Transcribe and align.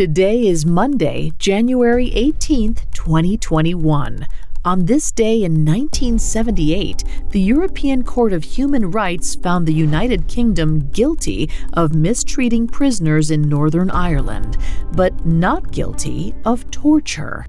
Today 0.00 0.46
is 0.46 0.64
Monday, 0.64 1.30
January 1.36 2.10
18th, 2.12 2.90
2021. 2.94 4.26
On 4.64 4.86
this 4.86 5.12
day 5.12 5.44
in 5.44 5.66
1978, 5.66 7.04
the 7.28 7.40
European 7.40 8.02
Court 8.02 8.32
of 8.32 8.42
Human 8.42 8.90
Rights 8.90 9.34
found 9.34 9.66
the 9.66 9.74
United 9.74 10.26
Kingdom 10.26 10.88
guilty 10.88 11.50
of 11.74 11.94
mistreating 11.94 12.66
prisoners 12.66 13.30
in 13.30 13.42
Northern 13.42 13.90
Ireland, 13.90 14.56
but 14.92 15.26
not 15.26 15.70
guilty 15.70 16.34
of 16.46 16.70
torture. 16.70 17.44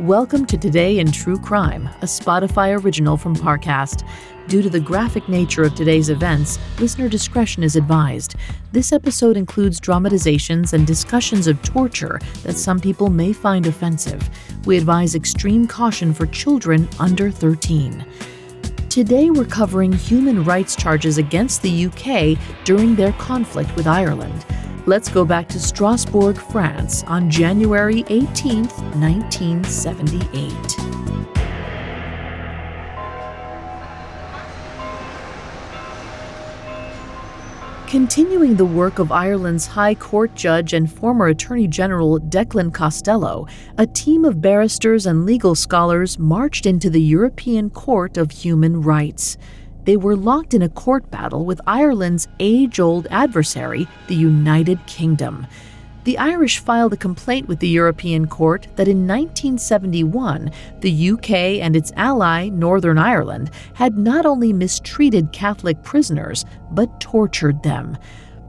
Welcome 0.00 0.46
to 0.46 0.56
Today 0.56 1.00
in 1.00 1.12
True 1.12 1.38
Crime, 1.38 1.86
a 2.00 2.06
Spotify 2.06 2.82
original 2.82 3.18
from 3.18 3.36
Parcast. 3.36 4.08
Due 4.48 4.62
to 4.62 4.70
the 4.70 4.80
graphic 4.80 5.28
nature 5.28 5.62
of 5.64 5.74
today's 5.74 6.08
events, 6.08 6.58
listener 6.80 7.10
discretion 7.10 7.62
is 7.62 7.76
advised. 7.76 8.34
This 8.72 8.90
episode 8.90 9.36
includes 9.36 9.78
dramatizations 9.80 10.72
and 10.72 10.86
discussions 10.86 11.46
of 11.46 11.60
torture 11.62 12.18
that 12.42 12.56
some 12.56 12.80
people 12.80 13.10
may 13.10 13.34
find 13.34 13.66
offensive. 13.66 14.30
We 14.64 14.78
advise 14.78 15.14
extreme 15.14 15.68
caution 15.68 16.14
for 16.14 16.26
children 16.26 16.88
under 16.98 17.30
13. 17.30 18.04
Today, 18.88 19.28
we're 19.30 19.44
covering 19.44 19.92
human 19.92 20.42
rights 20.42 20.74
charges 20.74 21.18
against 21.18 21.60
the 21.60 21.86
UK 21.86 22.38
during 22.64 22.94
their 22.96 23.12
conflict 23.12 23.76
with 23.76 23.86
Ireland. 23.86 24.46
Let's 24.84 25.08
go 25.08 25.24
back 25.24 25.48
to 25.50 25.60
Strasbourg, 25.60 26.36
France 26.36 27.04
on 27.04 27.30
January 27.30 28.04
18, 28.08 28.64
1978. 28.64 30.52
Continuing 37.86 38.56
the 38.56 38.64
work 38.64 38.98
of 38.98 39.12
Ireland's 39.12 39.68
High 39.68 39.94
Court 39.94 40.34
judge 40.34 40.72
and 40.72 40.92
former 40.92 41.28
Attorney 41.28 41.68
General 41.68 42.18
Declan 42.18 42.74
Costello, 42.74 43.46
a 43.78 43.86
team 43.86 44.24
of 44.24 44.40
barristers 44.40 45.06
and 45.06 45.24
legal 45.24 45.54
scholars 45.54 46.18
marched 46.18 46.66
into 46.66 46.90
the 46.90 47.02
European 47.02 47.70
Court 47.70 48.16
of 48.16 48.32
Human 48.32 48.82
Rights. 48.82 49.38
They 49.84 49.96
were 49.96 50.16
locked 50.16 50.54
in 50.54 50.62
a 50.62 50.68
court 50.68 51.10
battle 51.10 51.44
with 51.44 51.60
Ireland's 51.66 52.28
age 52.38 52.78
old 52.78 53.06
adversary, 53.10 53.88
the 54.06 54.14
United 54.14 54.84
Kingdom. 54.86 55.46
The 56.04 56.18
Irish 56.18 56.58
filed 56.58 56.92
a 56.92 56.96
complaint 56.96 57.46
with 57.46 57.60
the 57.60 57.68
European 57.68 58.26
Court 58.26 58.66
that 58.74 58.88
in 58.88 59.06
1971, 59.06 60.50
the 60.80 61.10
UK 61.10 61.30
and 61.62 61.76
its 61.76 61.92
ally, 61.96 62.48
Northern 62.48 62.98
Ireland, 62.98 63.50
had 63.74 63.96
not 63.96 64.26
only 64.26 64.52
mistreated 64.52 65.32
Catholic 65.32 65.82
prisoners, 65.84 66.44
but 66.72 67.00
tortured 67.00 67.62
them. 67.62 67.96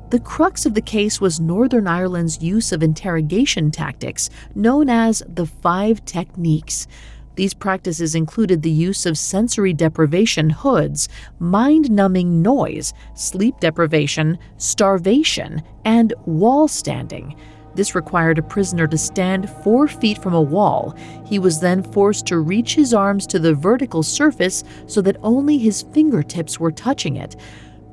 The 0.09 0.19
crux 0.19 0.65
of 0.65 0.73
the 0.73 0.81
case 0.81 1.21
was 1.21 1.39
Northern 1.39 1.87
Ireland's 1.87 2.41
use 2.41 2.71
of 2.71 2.83
interrogation 2.83 3.71
tactics 3.71 4.29
known 4.55 4.89
as 4.89 5.23
the 5.27 5.45
Five 5.45 6.05
Techniques. 6.05 6.87
These 7.35 7.53
practices 7.53 8.13
included 8.13 8.61
the 8.61 8.69
use 8.69 9.05
of 9.05 9.17
sensory 9.17 9.73
deprivation 9.73 10.49
hoods, 10.51 11.09
mind 11.39 11.89
numbing 11.89 12.41
noise, 12.41 12.93
sleep 13.15 13.59
deprivation, 13.59 14.37
starvation, 14.57 15.63
and 15.83 16.13
wall 16.25 16.67
standing. 16.67 17.35
This 17.75 17.95
required 17.95 18.37
a 18.37 18.43
prisoner 18.43 18.85
to 18.85 18.97
stand 18.99 19.49
four 19.49 19.87
feet 19.87 20.19
from 20.19 20.35
a 20.35 20.41
wall. 20.41 20.95
He 21.25 21.39
was 21.39 21.59
then 21.59 21.81
forced 21.81 22.27
to 22.27 22.37
reach 22.37 22.75
his 22.75 22.93
arms 22.93 23.25
to 23.27 23.39
the 23.39 23.55
vertical 23.55 24.03
surface 24.03 24.63
so 24.85 25.01
that 25.01 25.17
only 25.23 25.57
his 25.57 25.81
fingertips 25.91 26.59
were 26.59 26.71
touching 26.71 27.15
it. 27.15 27.35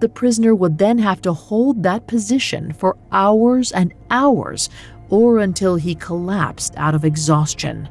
The 0.01 0.09
prisoner 0.11 0.55
would 0.55 0.77
then 0.77 0.99
have 0.99 1.23
to 1.23 1.33
hold 1.33 1.83
that 1.83 2.07
position 2.07 2.73
for 2.73 2.99
hours 3.11 3.73
and 3.73 3.95
hours, 4.11 4.69
or 5.09 5.39
until 5.39 5.77
he 5.77 5.95
collapsed 5.95 6.75
out 6.77 6.95
of 6.95 7.05
exhaustion. 7.05 7.89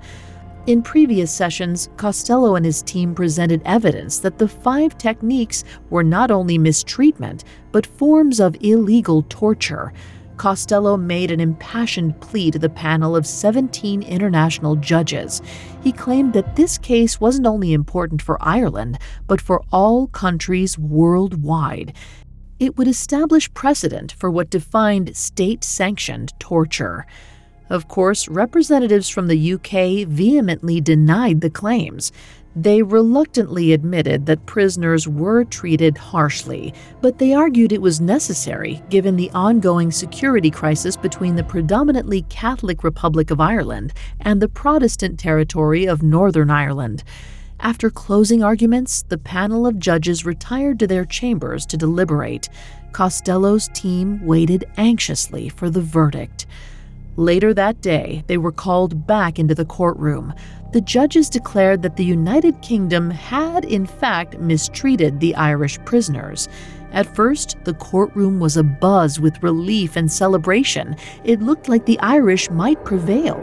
In 0.70 0.84
previous 0.84 1.32
sessions, 1.32 1.90
Costello 1.98 2.54
and 2.54 2.64
his 2.64 2.84
team 2.84 3.16
presented 3.16 3.64
evidence 3.66 4.20
that 4.20 4.38
the 4.38 4.48
five 4.48 4.96
techniques 5.00 5.64
were 5.90 6.04
not 6.04 6.30
only 6.30 6.60
mistreatment, 6.60 7.44
but 7.72 7.88
forms 7.88 8.40
of 8.40 8.56
illegal 8.62 9.26
torture. 9.30 9.92
Costello 10.38 10.96
made 10.96 11.32
an 11.32 11.40
impassioned 11.40 12.22
plea 12.22 12.52
to 12.52 12.60
the 12.60 12.70
panel 12.70 13.16
of 13.16 13.26
17 13.26 14.04
international 14.04 14.76
judges. 14.76 15.42
He 15.84 15.92
claimed 15.92 16.34
that 16.34 16.56
this 16.56 16.78
case 16.78 17.20
wasn't 17.20 17.48
only 17.48 17.74
important 17.74 18.22
for 18.22 18.38
Ireland, 18.40 19.00
but 19.26 19.42
for 19.42 19.64
all 19.72 20.06
countries 20.10 20.78
worldwide. 20.78 21.96
It 22.60 22.78
would 22.78 22.88
establish 22.88 23.52
precedent 23.56 24.12
for 24.12 24.30
what 24.30 24.52
defined 24.52 25.18
state 25.18 25.64
sanctioned 25.64 26.40
torture. 26.40 27.08
Of 27.70 27.88
course, 27.88 28.28
representatives 28.28 29.10
from 29.10 29.28
the 29.28 29.54
UK 29.54 30.08
vehemently 30.08 30.82
denied 30.82 31.42
the 31.42 31.50
claims. 31.50 32.12
They 32.56 32.82
reluctantly 32.82 33.74
admitted 33.74 34.26
that 34.26 34.48
prisoners 34.48 35.08
were 35.08 35.44
treated 35.44 35.98
harshly, 35.98 36.74
but 37.00 37.20
they 37.20 37.34
argued 37.34 37.72
it 37.72 37.82
was 37.82 38.02
necessary 38.02 38.82
given 38.90 39.16
the 39.16 39.30
ongoing 39.32 39.92
security 39.92 40.50
crisis 40.50 40.98
between 40.98 41.36
the 41.36 41.44
predominantly 41.44 42.24
Catholic 42.24 42.84
Republic 42.84 43.30
of 43.30 43.40
Ireland 43.40 43.94
and 44.22 44.42
the 44.42 44.50
Protestant 44.50 45.20
territory 45.20 45.86
of 45.86 46.02
Northern 46.02 46.50
Ireland. 46.50 47.04
After 47.60 47.92
closing 47.92 48.42
arguments, 48.42 49.04
the 49.04 49.18
panel 49.18 49.68
of 49.68 49.78
judges 49.78 50.26
retired 50.26 50.80
to 50.80 50.88
their 50.88 51.06
chambers 51.06 51.66
to 51.68 51.78
deliberate. 51.78 52.50
Costello's 52.94 53.68
team 53.74 54.26
waited 54.26 54.66
anxiously 54.76 55.50
for 55.50 55.70
the 55.70 55.82
verdict. 55.82 56.48
Later 57.20 57.54
that 57.54 57.82
day, 57.82 58.24
they 58.28 58.38
were 58.38 58.54
called 58.54 59.06
back 59.06 59.40
into 59.40 59.54
the 59.54 59.66
courtroom. 59.66 60.34
The 60.72 60.80
judges 60.80 61.30
declared 61.30 61.82
that 61.82 61.98
the 61.98 62.06
United 62.06 62.62
Kingdom 62.62 63.12
had, 63.12 63.66
in 63.66 63.86
fact, 63.86 64.40
mistreated 64.40 65.20
the 65.20 65.36
Irish 65.36 65.78
prisoners. 65.84 66.48
At 66.94 67.14
first, 67.14 67.58
the 67.66 67.74
courtroom 67.74 68.40
was 68.40 68.56
abuzz 68.56 69.20
with 69.20 69.44
relief 69.44 69.98
and 69.98 70.10
celebration. 70.10 70.96
It 71.26 71.42
looked 71.42 71.68
like 71.68 71.86
the 71.86 72.00
Irish 72.00 72.50
might 72.52 72.86
prevail. 72.86 73.36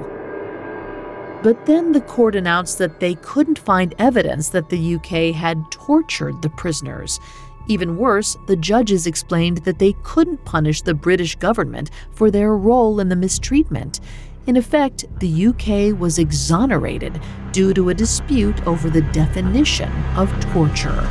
But 1.42 1.66
then 1.66 1.92
the 1.92 2.00
court 2.00 2.34
announced 2.34 2.78
that 2.78 2.98
they 2.98 3.16
couldn't 3.16 3.58
find 3.58 3.94
evidence 3.98 4.48
that 4.48 4.70
the 4.70 4.94
UK 4.94 5.34
had 5.34 5.70
tortured 5.70 6.40
the 6.40 6.48
prisoners. 6.48 7.20
Even 7.68 7.96
worse, 7.96 8.36
the 8.46 8.56
judges 8.56 9.06
explained 9.06 9.58
that 9.58 9.78
they 9.78 9.94
couldn't 10.02 10.44
punish 10.44 10.82
the 10.82 10.94
British 10.94 11.34
government 11.34 11.90
for 12.12 12.30
their 12.30 12.56
role 12.56 13.00
in 13.00 13.08
the 13.08 13.16
mistreatment. 13.16 14.00
In 14.46 14.56
effect, 14.56 15.04
the 15.18 15.46
UK 15.46 15.98
was 15.98 16.20
exonerated 16.20 17.20
due 17.50 17.74
to 17.74 17.88
a 17.88 17.94
dispute 17.94 18.64
over 18.66 18.88
the 18.88 19.02
definition 19.12 19.90
of 20.16 20.30
torture. 20.52 21.08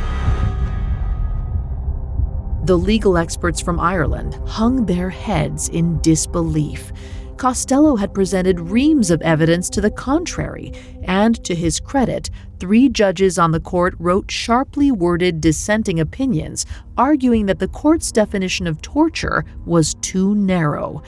The 2.64 2.78
legal 2.78 3.18
experts 3.18 3.60
from 3.60 3.78
Ireland 3.78 4.40
hung 4.46 4.86
their 4.86 5.10
heads 5.10 5.68
in 5.68 6.00
disbelief. 6.00 6.90
Costello 7.36 7.96
had 7.96 8.14
presented 8.14 8.58
reams 8.58 9.10
of 9.10 9.20
evidence 9.20 9.68
to 9.70 9.80
the 9.80 9.90
contrary, 9.90 10.72
and 11.02 11.42
to 11.44 11.54
his 11.54 11.80
credit, 11.80 12.30
three 12.58 12.88
judges 12.88 13.38
on 13.38 13.52
the 13.52 13.60
court 13.60 13.94
wrote 13.98 14.30
sharply 14.30 14.90
worded 14.90 15.40
dissenting 15.40 16.00
opinions, 16.00 16.64
arguing 16.96 17.46
that 17.46 17.58
the 17.58 17.68
court's 17.68 18.10
definition 18.10 18.66
of 18.66 18.80
torture 18.80 19.44
was 19.66 19.94
too 19.94 20.34
narrow. 20.34 21.02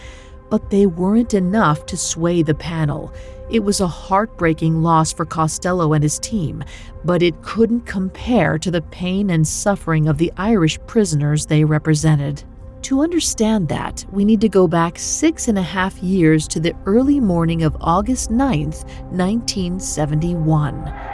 But 0.51 0.71
they 0.71 0.87
weren't 0.87 1.35
enough 1.35 1.87
to 1.87 1.97
sway 1.97 2.43
the 2.43 2.55
panel. 2.55 3.13
It 3.51 3.61
was 3.61 3.81
a 3.81 3.87
heartbreaking 3.87 4.83
loss 4.83 5.13
for 5.13 5.25
Costello 5.25 5.95
and 5.95 6.03
his 6.03 6.19
team, 6.19 6.63
but 7.05 7.23
it 7.23 7.43
couldn't 7.43 7.87
compare 7.87 8.59
to 8.59 8.71
the 8.71 8.83
pain 8.83 9.31
and 9.31 9.49
suffering 9.49 10.07
of 10.07 10.19
the 10.19 10.33
Irish 10.37 10.79
prisoners 10.87 11.47
they 11.47 11.65
represented. 11.65 12.45
To 12.83 13.03
understand 13.03 13.69
that, 13.69 14.05
we 14.13 14.25
need 14.25 14.41
to 14.41 14.49
go 14.49 14.69
back 14.69 14.99
six 14.99 15.49
and 15.49 15.59
a 15.59 15.63
half 15.63 15.99
years 16.03 16.47
to 16.49 16.61
the 16.61 16.75
early 16.87 17.21
morning 17.21 17.63
of 17.65 17.77
August 17.81 18.31
9th, 18.31 18.85
1971. 19.11 21.09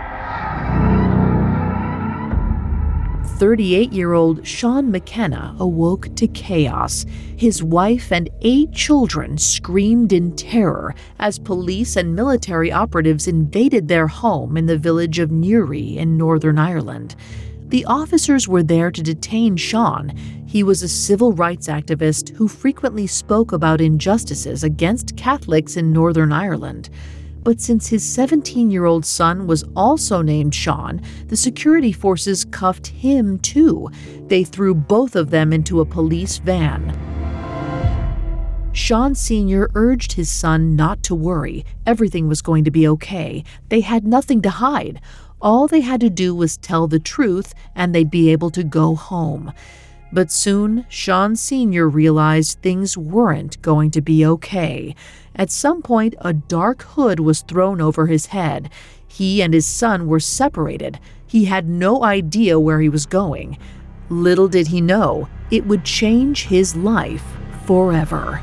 38 3.36 3.92
year 3.92 4.12
old 4.12 4.46
Sean 4.46 4.90
McKenna 4.90 5.56
awoke 5.58 6.14
to 6.14 6.28
chaos. 6.28 7.04
His 7.36 7.62
wife 7.62 8.12
and 8.12 8.30
eight 8.42 8.72
children 8.72 9.36
screamed 9.38 10.12
in 10.12 10.36
terror 10.36 10.94
as 11.18 11.38
police 11.40 11.96
and 11.96 12.14
military 12.14 12.70
operatives 12.70 13.26
invaded 13.26 13.88
their 13.88 14.06
home 14.06 14.56
in 14.56 14.66
the 14.66 14.78
village 14.78 15.18
of 15.18 15.32
Newry 15.32 15.96
in 15.98 16.16
Northern 16.16 16.58
Ireland. 16.58 17.16
The 17.68 17.84
officers 17.86 18.46
were 18.46 18.62
there 18.62 18.90
to 18.90 19.02
detain 19.02 19.56
Sean. 19.56 20.10
He 20.46 20.62
was 20.62 20.82
a 20.82 20.88
civil 20.88 21.32
rights 21.32 21.66
activist 21.66 22.36
who 22.36 22.46
frequently 22.46 23.06
spoke 23.06 23.52
about 23.52 23.80
injustices 23.80 24.62
against 24.62 25.16
Catholics 25.16 25.76
in 25.76 25.92
Northern 25.92 26.30
Ireland. 26.30 26.90
But 27.42 27.60
since 27.60 27.88
his 27.88 28.02
17 28.02 28.70
year 28.70 28.84
old 28.84 29.04
son 29.04 29.46
was 29.46 29.64
also 29.74 30.22
named 30.22 30.54
Sean, 30.54 31.02
the 31.28 31.36
security 31.36 31.92
forces 31.92 32.44
cuffed 32.44 32.86
him 32.86 33.38
too. 33.38 33.90
They 34.28 34.44
threw 34.44 34.74
both 34.74 35.16
of 35.16 35.30
them 35.30 35.52
into 35.52 35.80
a 35.80 35.86
police 35.86 36.38
van. 36.38 36.98
Sean 38.72 39.14
Sr. 39.14 39.70
urged 39.74 40.14
his 40.14 40.28
son 40.28 40.74
not 40.74 41.02
to 41.04 41.14
worry. 41.14 41.64
Everything 41.86 42.26
was 42.26 42.42
going 42.42 42.64
to 42.64 42.72
be 42.72 42.88
okay. 42.88 43.44
They 43.68 43.80
had 43.80 44.04
nothing 44.04 44.42
to 44.42 44.50
hide. 44.50 45.00
All 45.44 45.68
they 45.68 45.82
had 45.82 46.00
to 46.00 46.08
do 46.08 46.34
was 46.34 46.56
tell 46.56 46.88
the 46.88 46.98
truth, 46.98 47.52
and 47.74 47.94
they'd 47.94 48.10
be 48.10 48.30
able 48.30 48.48
to 48.52 48.64
go 48.64 48.94
home. 48.94 49.52
But 50.10 50.32
soon, 50.32 50.86
Sean 50.88 51.36
Sr. 51.36 51.86
realized 51.86 52.62
things 52.62 52.96
weren't 52.96 53.60
going 53.60 53.90
to 53.90 54.00
be 54.00 54.24
okay. 54.24 54.94
At 55.36 55.50
some 55.50 55.82
point, 55.82 56.14
a 56.20 56.32
dark 56.32 56.82
hood 56.82 57.20
was 57.20 57.42
thrown 57.42 57.82
over 57.82 58.06
his 58.06 58.26
head. 58.26 58.70
He 59.06 59.42
and 59.42 59.52
his 59.52 59.66
son 59.66 60.06
were 60.06 60.18
separated. 60.18 60.98
He 61.26 61.44
had 61.44 61.68
no 61.68 62.02
idea 62.02 62.58
where 62.58 62.80
he 62.80 62.88
was 62.88 63.04
going. 63.04 63.58
Little 64.08 64.48
did 64.48 64.68
he 64.68 64.80
know, 64.80 65.28
it 65.50 65.66
would 65.66 65.84
change 65.84 66.46
his 66.46 66.74
life 66.74 67.24
forever. 67.66 68.40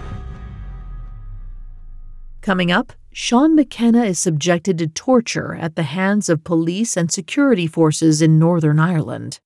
Coming 2.41 2.71
up, 2.71 2.93
Sean 3.13 3.57
McKenna 3.57 4.05
is 4.05 4.19
subjected 4.19 4.77
to 4.77 4.87
torture 4.87 5.55
at 5.55 5.75
the 5.75 5.83
hands 5.83 6.29
of 6.29 6.45
police 6.45 6.95
and 6.95 7.11
security 7.11 7.67
forces 7.67 8.21
in 8.21 8.39
Northern 8.39 8.79
Ireland. 8.79 9.41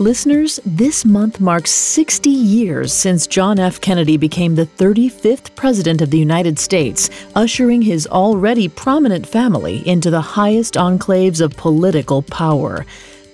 Listeners, 0.00 0.58
this 0.66 1.04
month 1.04 1.40
marks 1.40 1.70
60 1.70 2.28
years 2.28 2.92
since 2.92 3.28
John 3.28 3.60
F. 3.60 3.80
Kennedy 3.80 4.16
became 4.16 4.56
the 4.56 4.66
35th 4.66 5.54
President 5.54 6.02
of 6.02 6.10
the 6.10 6.18
United 6.18 6.58
States, 6.58 7.08
ushering 7.36 7.80
his 7.80 8.08
already 8.08 8.68
prominent 8.68 9.24
family 9.24 9.86
into 9.88 10.10
the 10.10 10.20
highest 10.20 10.74
enclaves 10.74 11.40
of 11.40 11.56
political 11.56 12.22
power. 12.22 12.84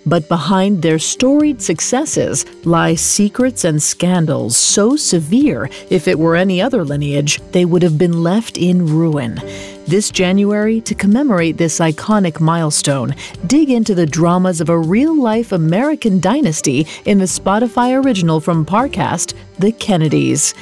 But 0.05 0.29
behind 0.29 0.83
their 0.83 0.99
storied 0.99 1.63
successes 1.63 2.45
lie 2.65 2.95
secrets 2.95 3.65
and 3.65 3.83
scandals 3.83 4.57
so 4.57 4.97
severe, 4.97 5.71
if 5.91 6.09
it 6.09 6.19
were 6.19 6.37
any 6.37 6.61
other 6.61 6.85
lineage, 6.85 7.41
they 7.53 7.65
would 7.65 7.83
have 7.83 7.99
been 7.99 8.23
left 8.23 8.59
in 8.59 8.87
ruin. 8.87 9.41
This 9.87 10.11
January, 10.11 10.81
to 10.83 10.95
commemorate 10.95 11.57
this 11.57 11.79
iconic 11.79 12.41
milestone, 12.41 13.15
dig 13.47 13.71
into 13.71 13.95
the 13.95 14.07
dramas 14.07 14.61
of 14.61 14.69
a 14.69 14.79
real 14.79 15.15
life 15.15 15.53
American 15.53 16.21
dynasty 16.21 16.87
in 17.05 17.19
the 17.19 17.25
Spotify 17.25 18.03
original 18.03 18.41
from 18.41 18.65
Parcast, 18.65 19.35
The 19.59 19.73
Kennedys. 19.73 20.55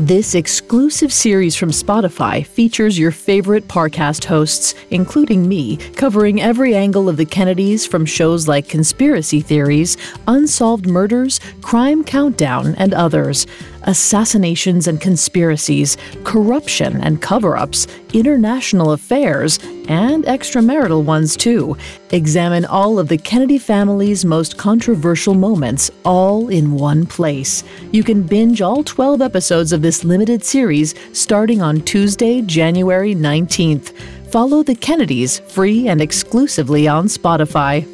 This 0.00 0.34
exclusive 0.34 1.12
series 1.12 1.54
from 1.54 1.70
Spotify 1.70 2.44
features 2.44 2.98
your 2.98 3.12
favorite 3.12 3.68
Parcast 3.68 4.24
hosts, 4.24 4.74
including 4.90 5.48
me, 5.48 5.76
covering 5.76 6.42
every 6.42 6.74
angle 6.74 7.08
of 7.08 7.16
the 7.16 7.24
Kennedys 7.24 7.86
from 7.86 8.04
shows 8.04 8.48
like 8.48 8.68
Conspiracy 8.68 9.40
Theories, 9.40 9.96
Unsolved 10.26 10.88
Murders, 10.88 11.38
Crime 11.62 12.02
Countdown, 12.02 12.74
and 12.74 12.92
others 12.92 13.46
assassinations 13.84 14.88
and 14.88 15.00
conspiracies, 15.00 15.96
corruption 16.24 17.00
and 17.00 17.22
cover 17.22 17.56
ups, 17.56 17.86
international 18.12 18.92
affairs, 18.92 19.58
and 19.88 20.24
extramarital 20.24 21.04
ones 21.04 21.36
too. 21.36 21.76
Examine 22.10 22.64
all 22.64 22.98
of 22.98 23.08
the 23.08 23.18
Kennedy 23.18 23.58
family's 23.58 24.24
most 24.24 24.56
controversial 24.56 25.34
moments, 25.34 25.90
all 26.04 26.48
in 26.48 26.72
one 26.72 27.06
place. 27.06 27.64
You 27.92 28.02
can 28.02 28.22
binge 28.22 28.62
all 28.62 28.82
12 28.82 29.20
episodes 29.20 29.72
of 29.72 29.82
this 29.82 30.04
limited 30.04 30.44
series 30.44 30.94
starting 31.12 31.60
on 31.62 31.80
Tuesday, 31.82 32.42
January 32.42 33.14
19th. 33.14 33.96
Follow 34.30 34.62
the 34.62 34.74
Kennedys 34.74 35.38
free 35.38 35.86
and 35.88 36.00
exclusively 36.00 36.88
on 36.88 37.06
Spotify. 37.06 37.93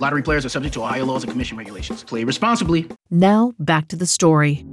Lottery 0.00 0.22
players 0.22 0.46
are 0.46 0.48
subject 0.48 0.72
to 0.74 0.82
Ohio 0.82 1.04
laws 1.04 1.24
and 1.24 1.30
commission 1.30 1.58
regulations. 1.58 2.02
Play 2.04 2.24
responsibly. 2.24 2.88
Now, 3.10 3.52
back 3.58 3.88
to 3.88 3.96
the 3.96 4.06
story. 4.06 4.64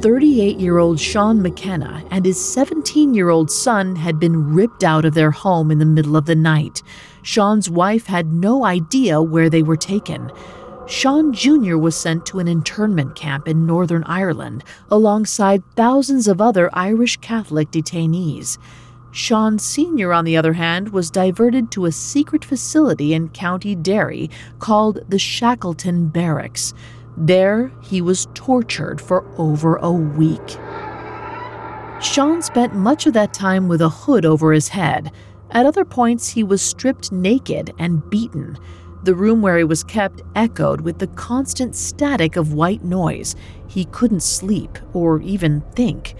38 0.00 0.58
year 0.58 0.78
old 0.78 0.98
Sean 0.98 1.42
McKenna 1.42 2.02
and 2.10 2.24
his 2.24 2.42
17 2.42 3.12
year 3.12 3.28
old 3.28 3.50
son 3.50 3.94
had 3.94 4.18
been 4.18 4.54
ripped 4.54 4.82
out 4.82 5.04
of 5.04 5.12
their 5.12 5.30
home 5.30 5.70
in 5.70 5.78
the 5.78 5.84
middle 5.84 6.16
of 6.16 6.24
the 6.24 6.34
night. 6.34 6.82
Sean's 7.22 7.68
wife 7.68 8.06
had 8.06 8.32
no 8.32 8.64
idea 8.64 9.20
where 9.20 9.50
they 9.50 9.62
were 9.62 9.76
taken. 9.76 10.32
Sean 10.86 11.34
Jr. 11.34 11.76
was 11.76 11.94
sent 11.94 12.24
to 12.26 12.38
an 12.38 12.48
internment 12.48 13.14
camp 13.14 13.46
in 13.46 13.66
Northern 13.66 14.02
Ireland 14.04 14.64
alongside 14.90 15.62
thousands 15.76 16.26
of 16.26 16.40
other 16.40 16.70
Irish 16.72 17.18
Catholic 17.18 17.70
detainees. 17.70 18.56
Sean 19.12 19.58
Sr., 19.58 20.12
on 20.12 20.24
the 20.24 20.36
other 20.36 20.52
hand, 20.52 20.90
was 20.90 21.10
diverted 21.10 21.70
to 21.72 21.86
a 21.86 21.92
secret 21.92 22.44
facility 22.44 23.12
in 23.12 23.28
County 23.30 23.74
Derry 23.74 24.30
called 24.58 25.00
the 25.08 25.18
Shackleton 25.18 26.08
Barracks. 26.08 26.72
There, 27.16 27.72
he 27.82 28.00
was 28.00 28.28
tortured 28.34 29.00
for 29.00 29.24
over 29.36 29.76
a 29.76 29.90
week. 29.90 30.58
Sean 32.00 32.40
spent 32.40 32.74
much 32.74 33.06
of 33.06 33.12
that 33.14 33.34
time 33.34 33.68
with 33.68 33.82
a 33.82 33.88
hood 33.88 34.24
over 34.24 34.52
his 34.52 34.68
head. 34.68 35.12
At 35.50 35.66
other 35.66 35.84
points, 35.84 36.28
he 36.28 36.44
was 36.44 36.62
stripped 36.62 37.10
naked 37.10 37.74
and 37.78 38.08
beaten. 38.08 38.56
The 39.02 39.14
room 39.14 39.42
where 39.42 39.58
he 39.58 39.64
was 39.64 39.82
kept 39.82 40.22
echoed 40.34 40.82
with 40.82 40.98
the 40.98 41.08
constant 41.08 41.74
static 41.74 42.36
of 42.36 42.52
white 42.52 42.84
noise. 42.84 43.34
He 43.66 43.86
couldn't 43.86 44.22
sleep 44.22 44.78
or 44.92 45.20
even 45.20 45.62
think. 45.74 46.14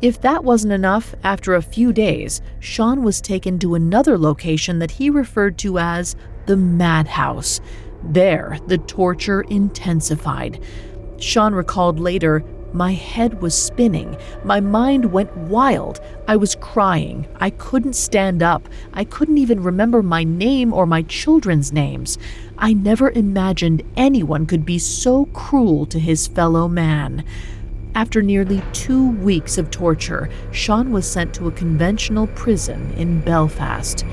If 0.00 0.20
that 0.20 0.44
wasn't 0.44 0.72
enough, 0.72 1.16
after 1.24 1.54
a 1.54 1.62
few 1.62 1.92
days, 1.92 2.40
Sean 2.60 3.02
was 3.02 3.20
taken 3.20 3.58
to 3.58 3.74
another 3.74 4.16
location 4.16 4.78
that 4.78 4.92
he 4.92 5.10
referred 5.10 5.58
to 5.58 5.78
as 5.80 6.14
the 6.46 6.56
madhouse. 6.56 7.60
There, 8.04 8.58
the 8.68 8.78
torture 8.78 9.40
intensified. 9.40 10.62
Sean 11.18 11.52
recalled 11.52 11.98
later, 11.98 12.44
my 12.72 12.92
head 12.92 13.42
was 13.42 13.60
spinning. 13.60 14.16
My 14.44 14.60
mind 14.60 15.10
went 15.10 15.36
wild. 15.36 16.00
I 16.28 16.36
was 16.36 16.54
crying. 16.54 17.26
I 17.40 17.50
couldn't 17.50 17.94
stand 17.94 18.40
up. 18.40 18.68
I 18.92 19.02
couldn't 19.02 19.38
even 19.38 19.62
remember 19.62 20.02
my 20.02 20.22
name 20.22 20.72
or 20.72 20.86
my 20.86 21.02
children's 21.02 21.72
names. 21.72 22.18
I 22.56 22.72
never 22.72 23.10
imagined 23.10 23.82
anyone 23.96 24.46
could 24.46 24.64
be 24.64 24.78
so 24.78 25.24
cruel 25.26 25.86
to 25.86 25.98
his 25.98 26.28
fellow 26.28 26.68
man. 26.68 27.24
After 27.98 28.22
nearly 28.22 28.62
two 28.72 29.10
weeks 29.10 29.58
of 29.58 29.72
torture, 29.72 30.30
Sean 30.52 30.92
was 30.92 31.04
sent 31.04 31.34
to 31.34 31.48
a 31.48 31.50
conventional 31.50 32.28
prison 32.28 32.92
in 32.96 33.20
Belfast. 33.22 34.04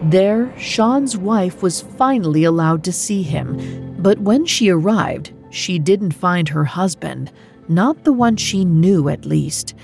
There, 0.00 0.50
Sean's 0.58 1.18
wife 1.18 1.62
was 1.62 1.82
finally 1.82 2.44
allowed 2.44 2.82
to 2.84 2.92
see 2.92 3.22
him, 3.22 3.96
but 3.98 4.18
when 4.18 4.46
she 4.46 4.70
arrived, 4.70 5.34
she 5.50 5.78
didn't 5.78 6.12
find 6.12 6.48
her 6.48 6.64
husband, 6.64 7.30
not 7.68 8.04
the 8.04 8.14
one 8.14 8.36
she 8.36 8.64
knew 8.64 9.10
at 9.10 9.26
least. 9.26 9.74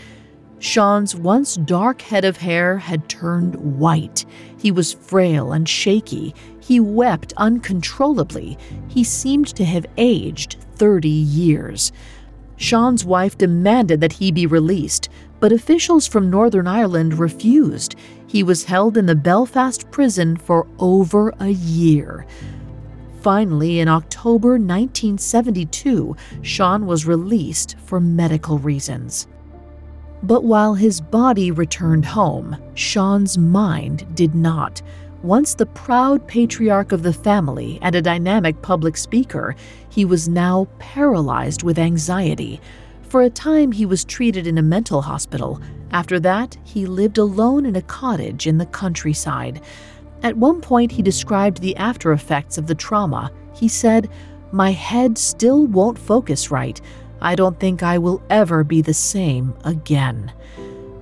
Sean's 0.66 1.14
once 1.14 1.54
dark 1.54 2.02
head 2.02 2.24
of 2.24 2.38
hair 2.38 2.76
had 2.76 3.08
turned 3.08 3.54
white. 3.54 4.26
He 4.58 4.72
was 4.72 4.94
frail 4.94 5.52
and 5.52 5.66
shaky. 5.68 6.34
He 6.58 6.80
wept 6.80 7.32
uncontrollably. 7.36 8.58
He 8.88 9.04
seemed 9.04 9.46
to 9.54 9.64
have 9.64 9.86
aged 9.96 10.56
30 10.74 11.08
years. 11.08 11.92
Sean's 12.56 13.04
wife 13.04 13.38
demanded 13.38 14.00
that 14.00 14.14
he 14.14 14.32
be 14.32 14.44
released, 14.44 15.08
but 15.38 15.52
officials 15.52 16.08
from 16.08 16.30
Northern 16.30 16.66
Ireland 16.66 17.20
refused. 17.20 17.94
He 18.26 18.42
was 18.42 18.64
held 18.64 18.96
in 18.96 19.06
the 19.06 19.14
Belfast 19.14 19.88
prison 19.92 20.36
for 20.36 20.66
over 20.80 21.32
a 21.38 21.50
year. 21.50 22.26
Finally, 23.20 23.78
in 23.78 23.86
October 23.86 24.58
1972, 24.58 26.16
Sean 26.42 26.86
was 26.86 27.06
released 27.06 27.76
for 27.84 28.00
medical 28.00 28.58
reasons. 28.58 29.28
But 30.26 30.42
while 30.42 30.74
his 30.74 31.00
body 31.00 31.52
returned 31.52 32.04
home, 32.04 32.56
Sean's 32.74 33.38
mind 33.38 34.12
did 34.16 34.34
not. 34.34 34.82
Once 35.22 35.54
the 35.54 35.66
proud 35.66 36.26
patriarch 36.26 36.90
of 36.90 37.04
the 37.04 37.12
family 37.12 37.78
and 37.80 37.94
a 37.94 38.02
dynamic 38.02 38.60
public 38.60 38.96
speaker, 38.96 39.54
he 39.88 40.04
was 40.04 40.28
now 40.28 40.66
paralyzed 40.80 41.62
with 41.62 41.78
anxiety. 41.78 42.60
For 43.02 43.22
a 43.22 43.30
time, 43.30 43.70
he 43.70 43.86
was 43.86 44.04
treated 44.04 44.48
in 44.48 44.58
a 44.58 44.62
mental 44.62 45.00
hospital. 45.00 45.60
After 45.92 46.18
that, 46.18 46.56
he 46.64 46.86
lived 46.86 47.18
alone 47.18 47.64
in 47.64 47.76
a 47.76 47.82
cottage 47.82 48.48
in 48.48 48.58
the 48.58 48.66
countryside. 48.66 49.62
At 50.24 50.36
one 50.36 50.60
point, 50.60 50.90
he 50.90 51.02
described 51.02 51.60
the 51.60 51.76
after 51.76 52.10
effects 52.10 52.58
of 52.58 52.66
the 52.66 52.74
trauma. 52.74 53.30
He 53.54 53.68
said, 53.68 54.10
My 54.50 54.72
head 54.72 55.18
still 55.18 55.68
won't 55.68 56.00
focus 56.00 56.50
right. 56.50 56.80
I 57.20 57.34
don't 57.34 57.58
think 57.58 57.82
I 57.82 57.98
will 57.98 58.22
ever 58.30 58.64
be 58.64 58.82
the 58.82 58.94
same 58.94 59.54
again. 59.64 60.32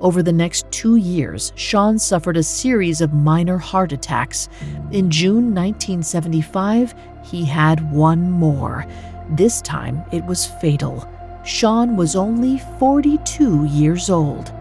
Over 0.01 0.23
the 0.23 0.33
next 0.33 0.71
two 0.71 0.97
years, 0.97 1.53
Sean 1.57 1.99
suffered 1.99 2.37
a 2.37 2.43
series 2.43 3.01
of 3.01 3.15
minor 3.15 3.59
heart 3.59 3.93
attacks. 3.93 4.49
In 4.91 5.11
June 5.11 5.55
1975, 5.55 6.95
he 7.25 7.45
had 7.45 7.91
one 7.91 8.31
more. 8.31 8.87
This 9.31 9.63
time, 9.63 10.05
it 10.13 10.25
was 10.25 10.47
fatal. 10.47 11.09
Sean 11.45 11.97
was 11.97 12.17
only 12.17 12.59
42 12.79 13.65
years 13.65 14.11
old. 14.11 14.53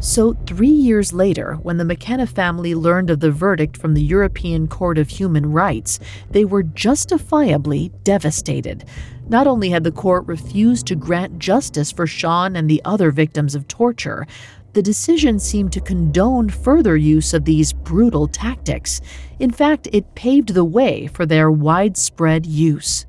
So, 0.00 0.34
three 0.46 0.68
years 0.68 1.12
later, 1.12 1.54
when 1.54 1.76
the 1.76 1.84
McKenna 1.84 2.28
family 2.28 2.72
learned 2.72 3.10
of 3.10 3.18
the 3.18 3.32
verdict 3.32 3.76
from 3.76 3.94
the 3.94 4.02
European 4.02 4.68
Court 4.68 4.96
of 4.96 5.08
Human 5.08 5.50
Rights, 5.50 5.98
they 6.30 6.44
were 6.44 6.62
justifiably 6.62 7.90
devastated. 8.04 8.84
Not 9.28 9.48
only 9.48 9.70
had 9.70 9.82
the 9.82 9.90
court 9.90 10.24
refused 10.28 10.86
to 10.86 10.94
grant 10.94 11.40
justice 11.40 11.90
for 11.90 12.06
Sean 12.06 12.54
and 12.54 12.70
the 12.70 12.80
other 12.84 13.10
victims 13.10 13.56
of 13.56 13.66
torture, 13.66 14.24
the 14.72 14.82
decision 14.82 15.40
seemed 15.40 15.72
to 15.72 15.80
condone 15.80 16.48
further 16.48 16.96
use 16.96 17.34
of 17.34 17.44
these 17.44 17.72
brutal 17.72 18.28
tactics. 18.28 19.00
In 19.40 19.50
fact, 19.50 19.88
it 19.92 20.14
paved 20.14 20.54
the 20.54 20.64
way 20.64 21.08
for 21.08 21.26
their 21.26 21.50
widespread 21.50 22.46
use. 22.46 23.04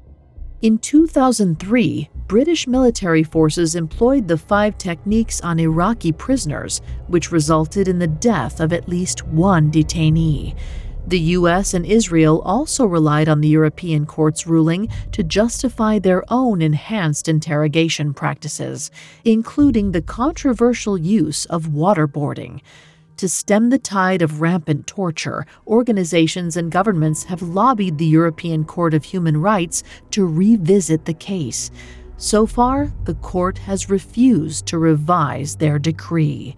In 0.61 0.77
2003, 0.77 2.09
British 2.27 2.67
military 2.67 3.23
forces 3.23 3.75
employed 3.75 4.27
the 4.27 4.37
five 4.37 4.77
techniques 4.77 5.39
on 5.39 5.57
Iraqi 5.57 6.11
prisoners, 6.11 6.81
which 7.07 7.31
resulted 7.31 7.87
in 7.87 7.97
the 7.97 8.07
death 8.07 8.59
of 8.59 8.73
at 8.73 8.89
least 8.89 9.25
one 9.25 9.71
detainee. 9.71 10.57
The 11.07 11.19
US 11.37 11.73
and 11.73 11.85
Israel 11.85 12.41
also 12.41 12.85
relied 12.85 13.29
on 13.29 13.39
the 13.39 13.47
European 13.47 14.05
court's 14.05 14.45
ruling 14.45 14.89
to 15.13 15.23
justify 15.23 15.97
their 15.97 16.25
own 16.27 16.61
enhanced 16.61 17.29
interrogation 17.29 18.13
practices, 18.13 18.91
including 19.23 19.93
the 19.93 20.01
controversial 20.01 20.97
use 20.97 21.45
of 21.45 21.67
waterboarding. 21.67 22.59
To 23.19 23.27
stem 23.27 23.69
the 23.69 23.77
tide 23.77 24.21
of 24.21 24.39
rampant 24.39 24.87
torture, 24.87 25.45
organizations 25.67 26.55
and 26.55 26.71
governments 26.71 27.25
have 27.25 27.41
lobbied 27.41 27.97
the 27.97 28.05
European 28.05 28.63
Court 28.63 28.93
of 28.93 29.03
Human 29.03 29.41
Rights 29.41 29.83
to 30.11 30.25
revisit 30.25 31.03
the 31.03 31.13
case. 31.13 31.69
So 32.15 32.45
far, 32.45 32.93
the 33.03 33.15
court 33.15 33.57
has 33.57 33.89
refused 33.89 34.67
to 34.67 34.77
revise 34.77 35.57
their 35.57 35.77
decree. 35.79 36.55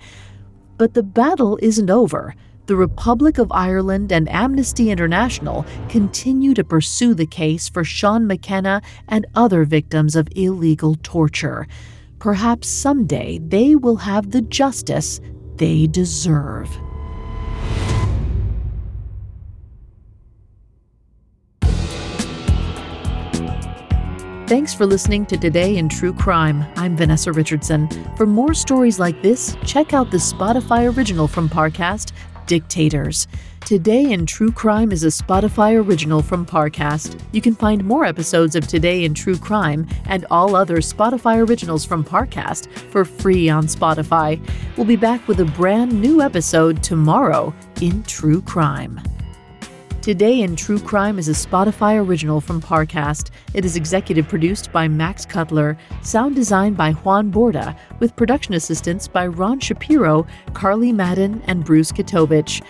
But 0.77 0.93
the 0.93 1.01
battle 1.01 1.57
isn't 1.63 1.89
over. 1.89 2.35
The 2.67 2.75
Republic 2.75 3.39
of 3.39 3.51
Ireland 3.51 4.11
and 4.11 4.29
Amnesty 4.29 4.91
International 4.91 5.65
continue 5.89 6.53
to 6.53 6.63
pursue 6.63 7.15
the 7.15 7.25
case 7.25 7.69
for 7.69 7.83
Sean 7.83 8.27
McKenna 8.27 8.83
and 9.07 9.25
other 9.33 9.65
victims 9.65 10.15
of 10.15 10.27
illegal 10.35 10.95
torture. 11.01 11.67
Perhaps 12.19 12.67
someday 12.67 13.39
they 13.39 13.75
will 13.75 13.95
have 13.95 14.29
the 14.29 14.43
justice 14.43 15.19
they 15.61 15.85
deserve. 15.85 16.67
Thanks 24.47 24.73
for 24.73 24.87
listening 24.87 25.27
to 25.27 25.37
Today 25.37 25.77
in 25.77 25.87
True 25.87 26.13
Crime. 26.13 26.65
I'm 26.77 26.97
Vanessa 26.97 27.31
Richardson. 27.31 27.87
For 28.17 28.25
more 28.25 28.55
stories 28.55 28.99
like 28.99 29.21
this, 29.21 29.55
check 29.63 29.93
out 29.93 30.09
the 30.09 30.17
Spotify 30.17 30.93
original 30.97 31.27
from 31.27 31.47
Parcast, 31.47 32.11
Dictators. 32.47 33.27
Today 33.71 34.11
in 34.11 34.25
True 34.25 34.51
Crime 34.51 34.91
is 34.91 35.05
a 35.05 35.07
Spotify 35.07 35.81
original 35.81 36.21
from 36.21 36.45
Parcast. 36.45 37.17
You 37.31 37.39
can 37.39 37.55
find 37.55 37.85
more 37.85 38.03
episodes 38.03 38.57
of 38.57 38.67
Today 38.67 39.05
in 39.05 39.13
True 39.13 39.37
Crime 39.37 39.87
and 40.07 40.25
all 40.29 40.57
other 40.57 40.79
Spotify 40.79 41.47
originals 41.47 41.85
from 41.85 42.03
Parcast 42.03 42.67
for 42.89 43.05
free 43.05 43.49
on 43.49 43.67
Spotify. 43.67 44.45
We'll 44.75 44.85
be 44.85 44.97
back 44.97 45.25
with 45.25 45.39
a 45.39 45.45
brand 45.45 45.93
new 45.93 46.21
episode 46.21 46.83
tomorrow 46.83 47.53
in 47.79 48.03
True 48.03 48.41
Crime. 48.41 48.99
Today 50.01 50.41
in 50.41 50.57
True 50.57 50.79
Crime 50.79 51.17
is 51.17 51.29
a 51.29 51.31
Spotify 51.31 52.03
original 52.03 52.41
from 52.41 52.59
Parcast. 52.59 53.29
It 53.53 53.63
is 53.63 53.77
executive 53.77 54.27
produced 54.27 54.73
by 54.73 54.89
Max 54.89 55.25
Cutler, 55.25 55.77
sound 56.01 56.35
designed 56.35 56.75
by 56.75 56.91
Juan 56.91 57.31
Borda, 57.31 57.77
with 57.99 58.17
production 58.17 58.55
assistance 58.55 59.07
by 59.07 59.27
Ron 59.27 59.61
Shapiro, 59.61 60.27
Carly 60.53 60.91
Madden, 60.91 61.41
and 61.45 61.63
Bruce 61.63 61.93
Katovich. 61.93 62.61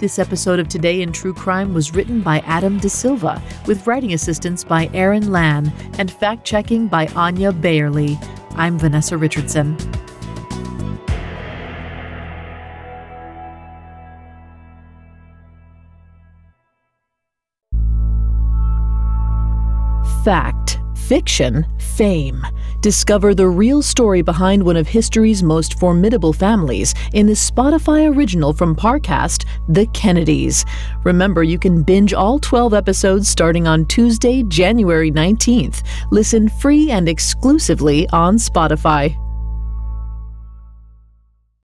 This 0.00 0.18
episode 0.18 0.58
of 0.58 0.66
Today 0.66 1.02
in 1.02 1.12
True 1.12 1.34
Crime 1.34 1.74
was 1.74 1.94
written 1.94 2.22
by 2.22 2.38
Adam 2.46 2.78
De 2.78 2.88
Silva, 2.88 3.42
with 3.66 3.86
writing 3.86 4.14
assistance 4.14 4.64
by 4.64 4.88
Aaron 4.94 5.30
Lan 5.30 5.70
and 5.98 6.10
fact 6.10 6.42
checking 6.46 6.86
by 6.86 7.06
Anya 7.08 7.52
Bayerly. 7.52 8.18
I'm 8.52 8.78
Vanessa 8.78 9.18
Richardson. 9.18 9.76
Fact, 20.24 20.79
fiction, 21.10 21.66
fame. 21.96 22.46
Discover 22.82 23.34
the 23.34 23.48
real 23.48 23.82
story 23.82 24.22
behind 24.22 24.62
one 24.62 24.76
of 24.76 24.86
history's 24.86 25.42
most 25.42 25.76
formidable 25.76 26.32
families 26.32 26.94
in 27.14 27.26
the 27.26 27.32
Spotify 27.32 28.08
original 28.14 28.52
from 28.52 28.76
Parcast, 28.76 29.44
The 29.68 29.86
Kennedys. 29.86 30.64
Remember, 31.02 31.42
you 31.42 31.58
can 31.58 31.82
binge 31.82 32.14
all 32.14 32.38
12 32.38 32.74
episodes 32.74 33.28
starting 33.28 33.66
on 33.66 33.86
Tuesday, 33.86 34.44
January 34.44 35.10
19th. 35.10 35.82
Listen 36.12 36.48
free 36.48 36.92
and 36.92 37.08
exclusively 37.08 38.08
on 38.10 38.36
Spotify. 38.36 39.16